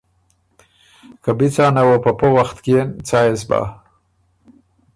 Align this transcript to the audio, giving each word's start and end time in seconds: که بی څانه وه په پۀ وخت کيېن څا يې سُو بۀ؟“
که 1.23 1.31
بی 1.37 1.47
څانه 1.55 1.83
وه 1.87 1.97
په 2.03 2.11
پۀ 2.19 2.27
وخت 2.37 2.57
کيېن 2.65 2.87
څا 3.07 3.19
يې 3.27 3.35
سُو 3.39 3.45
بۀ؟“ 3.49 3.61